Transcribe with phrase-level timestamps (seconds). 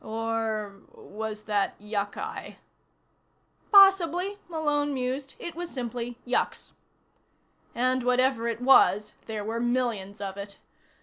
[0.03, 2.55] Or was that yucci?
[3.71, 6.71] Possibly, Malone mused, it was simply yucks.
[7.75, 10.57] And whatever it was, there were millions of it.